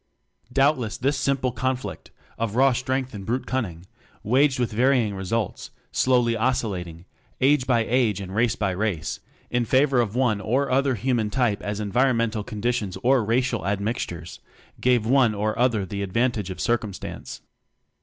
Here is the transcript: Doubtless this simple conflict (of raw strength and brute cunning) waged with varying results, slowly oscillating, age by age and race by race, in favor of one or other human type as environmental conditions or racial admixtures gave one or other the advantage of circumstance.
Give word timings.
Doubtless 0.51 0.97
this 0.97 1.15
simple 1.15 1.51
conflict 1.51 2.09
(of 2.39 2.55
raw 2.55 2.73
strength 2.73 3.13
and 3.13 3.23
brute 3.23 3.45
cunning) 3.45 3.85
waged 4.23 4.57
with 4.57 4.71
varying 4.71 5.13
results, 5.13 5.69
slowly 5.91 6.35
oscillating, 6.35 7.05
age 7.39 7.67
by 7.67 7.85
age 7.87 8.19
and 8.19 8.33
race 8.33 8.55
by 8.55 8.71
race, 8.71 9.19
in 9.51 9.63
favor 9.63 10.01
of 10.01 10.15
one 10.15 10.41
or 10.41 10.71
other 10.71 10.95
human 10.95 11.29
type 11.29 11.61
as 11.61 11.79
environmental 11.79 12.43
conditions 12.43 12.97
or 13.03 13.23
racial 13.23 13.63
admixtures 13.67 14.39
gave 14.79 15.05
one 15.05 15.35
or 15.35 15.55
other 15.59 15.85
the 15.85 16.01
advantage 16.01 16.49
of 16.49 16.59
circumstance. 16.59 17.41